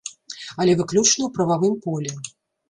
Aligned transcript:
Але 0.63 0.71
выключна 0.79 1.23
ў 1.25 1.29
прававым 1.37 1.77
полі. 1.85 2.11